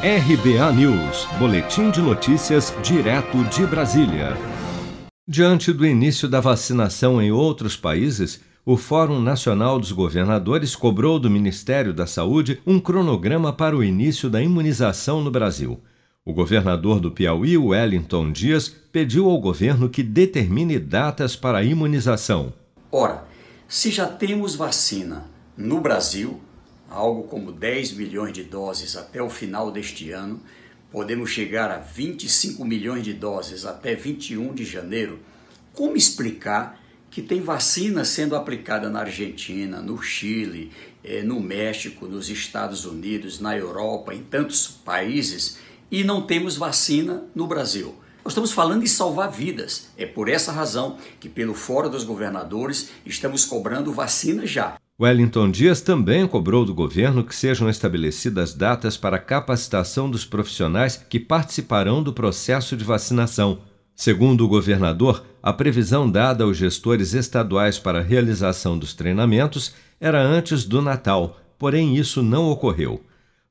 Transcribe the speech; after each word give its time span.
RBA 0.00 0.72
News, 0.74 1.26
Boletim 1.40 1.90
de 1.90 2.00
Notícias, 2.00 2.72
direto 2.84 3.42
de 3.46 3.66
Brasília. 3.66 4.36
Diante 5.26 5.72
do 5.72 5.84
início 5.84 6.28
da 6.28 6.38
vacinação 6.38 7.20
em 7.20 7.32
outros 7.32 7.76
países, 7.76 8.40
o 8.64 8.76
Fórum 8.76 9.20
Nacional 9.20 9.76
dos 9.76 9.90
Governadores 9.90 10.76
cobrou 10.76 11.18
do 11.18 11.28
Ministério 11.28 11.92
da 11.92 12.06
Saúde 12.06 12.62
um 12.64 12.78
cronograma 12.78 13.52
para 13.52 13.76
o 13.76 13.82
início 13.82 14.30
da 14.30 14.40
imunização 14.40 15.20
no 15.20 15.32
Brasil. 15.32 15.80
O 16.24 16.32
governador 16.32 17.00
do 17.00 17.10
Piauí, 17.10 17.58
Wellington 17.58 18.30
Dias, 18.30 18.68
pediu 18.68 19.28
ao 19.28 19.40
governo 19.40 19.88
que 19.88 20.04
determine 20.04 20.78
datas 20.78 21.34
para 21.34 21.58
a 21.58 21.64
imunização. 21.64 22.52
Ora, 22.92 23.24
se 23.66 23.90
já 23.90 24.06
temos 24.06 24.54
vacina 24.54 25.24
no 25.56 25.80
Brasil, 25.80 26.40
algo 26.88 27.24
como 27.24 27.52
10 27.52 27.92
milhões 27.92 28.32
de 28.32 28.42
doses 28.42 28.96
até 28.96 29.22
o 29.22 29.28
final 29.28 29.70
deste 29.70 30.10
ano, 30.10 30.40
podemos 30.90 31.30
chegar 31.30 31.70
a 31.70 31.78
25 31.78 32.64
milhões 32.64 33.04
de 33.04 33.12
doses 33.12 33.64
até 33.64 33.94
21 33.94 34.54
de 34.54 34.64
janeiro, 34.64 35.20
como 35.72 35.96
explicar 35.96 36.80
que 37.10 37.22
tem 37.22 37.40
vacina 37.40 38.04
sendo 38.04 38.36
aplicada 38.36 38.88
na 38.90 39.00
Argentina, 39.00 39.80
no 39.80 40.00
Chile, 40.02 40.70
eh, 41.02 41.22
no 41.22 41.40
México, 41.40 42.06
nos 42.06 42.28
Estados 42.28 42.84
Unidos, 42.84 43.40
na 43.40 43.56
Europa, 43.56 44.14
em 44.14 44.22
tantos 44.22 44.66
países, 44.66 45.58
e 45.90 46.04
não 46.04 46.26
temos 46.26 46.56
vacina 46.56 47.24
no 47.34 47.46
Brasil? 47.46 47.94
Nós 48.22 48.32
estamos 48.32 48.52
falando 48.52 48.82
de 48.82 48.88
salvar 48.88 49.30
vidas. 49.30 49.88
É 49.96 50.04
por 50.04 50.28
essa 50.28 50.52
razão 50.52 50.98
que, 51.18 51.30
pelo 51.30 51.54
Fórum 51.54 51.88
dos 51.88 52.04
Governadores, 52.04 52.90
estamos 53.06 53.44
cobrando 53.44 53.92
vacina 53.92 54.46
já. 54.46 54.78
Wellington 55.00 55.52
Dias 55.52 55.80
também 55.80 56.26
cobrou 56.26 56.64
do 56.64 56.74
governo 56.74 57.22
que 57.22 57.32
sejam 57.32 57.68
estabelecidas 57.68 58.52
datas 58.52 58.96
para 58.96 59.14
a 59.14 59.20
capacitação 59.20 60.10
dos 60.10 60.24
profissionais 60.24 60.96
que 60.96 61.20
participarão 61.20 62.02
do 62.02 62.12
processo 62.12 62.76
de 62.76 62.82
vacinação. 62.82 63.60
Segundo 63.94 64.44
o 64.44 64.48
governador, 64.48 65.24
a 65.40 65.52
previsão 65.52 66.10
dada 66.10 66.42
aos 66.42 66.56
gestores 66.56 67.14
estaduais 67.14 67.78
para 67.78 68.00
a 68.00 68.02
realização 68.02 68.76
dos 68.76 68.92
treinamentos 68.92 69.72
era 70.00 70.20
antes 70.20 70.64
do 70.64 70.82
Natal, 70.82 71.40
porém 71.56 71.96
isso 71.96 72.20
não 72.20 72.50
ocorreu. 72.50 73.00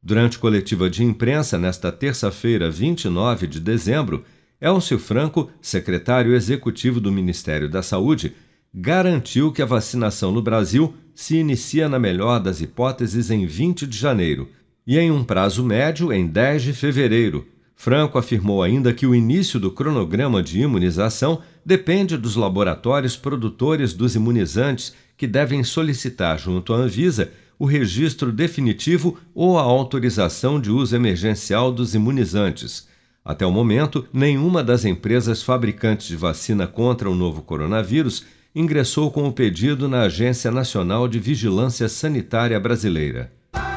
Durante 0.03 0.38
coletiva 0.38 0.89
de 0.89 1.02
imprensa 1.02 1.58
nesta 1.58 1.93
terça-feira, 1.93 2.69
29 2.69 3.47
de 3.47 3.61
dezembro, 3.61 4.25
Elcio 4.59 4.99
Franco, 4.99 5.49
secretário 5.61 6.36
executivo 6.36 6.99
do 6.99 7.11
Ministério 7.11 7.69
da 7.69 7.81
Saúde, 7.81 8.36
garantiu 8.80 9.52
que 9.52 9.64
a 9.64 9.66
vacinação 9.66 10.31
no 10.31 10.39
Brasil 10.39 10.94
se 11.16 11.36
inicia, 11.36 11.89
na 11.89 11.97
melhor 11.97 12.39
das 12.39 12.61
hipóteses, 12.61 13.31
em 13.31 13.44
20 13.44 13.88
de 13.88 13.97
janeiro 13.97 14.50
e, 14.86 15.00
em 15.00 15.09
um 15.09 15.23
prazo 15.23 15.66
médio, 15.66 16.14
em 16.14 16.28
10 16.28 16.61
de 16.61 16.73
fevereiro. 16.73 17.48
Franco 17.75 18.20
afirmou 18.20 18.61
ainda 18.61 18.94
que 18.94 19.08
o 19.08 19.16
início 19.16 19.59
do 19.59 19.72
cronograma 19.72 20.44
de 20.44 20.61
imunização 20.61 21.42
depende 21.66 22.16
dos 22.17 22.36
laboratórios 22.36 23.17
produtores 23.17 23.94
dos 23.94 24.14
imunizantes, 24.14 24.94
que 25.17 25.25
devem 25.25 25.64
solicitar 25.64 26.38
junto 26.38 26.72
à 26.72 26.78
Anvisa 26.78 27.31
o 27.58 27.66
registro 27.66 28.31
definitivo 28.31 29.17
ou 29.33 29.58
a 29.58 29.64
autorização 29.64 30.61
de 30.61 30.70
uso 30.70 30.95
emergencial 30.95 31.72
dos 31.72 31.95
imunizantes. 31.95 32.88
Até 33.25 33.44
o 33.44 33.52
momento, 33.52 34.08
nenhuma 34.14 34.64
das 34.64 34.86
empresas 34.86 35.42
fabricantes 35.42 36.08
de 36.08 36.16
vacina 36.16 36.67
contra 36.67 37.09
o 37.09 37.16
novo 37.16 37.42
coronavírus 37.42 38.36
ingressou 38.59 39.11
com 39.11 39.27
o 39.27 39.31
pedido 39.31 39.88
na 39.88 40.02
Agência 40.02 40.50
Nacional 40.50 41.08
de 41.08 41.19
Vigilância 41.19 41.88
Sanitária 41.88 42.59
Brasileira. 42.59 43.31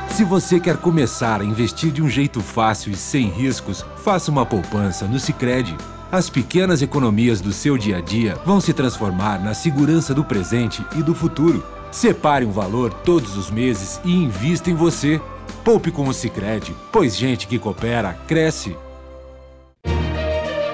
Se 0.09 0.25
você 0.25 0.59
quer 0.59 0.78
começar 0.78 1.42
a 1.42 1.45
investir 1.45 1.92
de 1.92 2.03
um 2.03 2.09
jeito 2.09 2.41
fácil 2.41 2.91
e 2.91 2.97
sem 2.97 3.28
riscos, 3.28 3.84
faça 3.98 4.31
uma 4.31 4.47
poupança 4.47 5.06
no 5.06 5.20
Sicredi. 5.20 5.77
As 6.11 6.31
pequenas 6.31 6.81
economias 6.81 7.42
do 7.42 7.53
seu 7.53 7.77
dia 7.77 7.98
a 7.98 8.00
dia 8.00 8.37
vão 8.47 8.59
se 8.59 8.72
transformar 8.72 9.39
na 9.39 9.53
segurança 9.53 10.14
do 10.14 10.25
presente 10.25 10.83
e 10.97 11.03
do 11.03 11.15
futuro. 11.15 11.62
Separe 11.93 12.47
um 12.47 12.50
valor 12.50 12.91
todos 12.91 13.37
os 13.37 13.50
meses 13.50 14.00
e 14.03 14.10
invista 14.10 14.71
em 14.71 14.75
você. 14.75 15.21
Poupe 15.62 15.91
com 15.91 16.09
o 16.09 16.15
Sicredi, 16.15 16.75
pois 16.91 17.15
gente 17.15 17.47
que 17.47 17.59
coopera 17.59 18.15
cresce. 18.27 18.75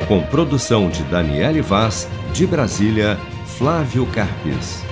Com 0.06 0.22
produção 0.22 0.88
de 0.88 1.03
Daniele 1.03 1.60
Vaz, 1.60 2.06
de 2.32 2.47
Brasília, 2.47 3.19
Flávio 3.56 4.04
Carpes. 4.12 4.84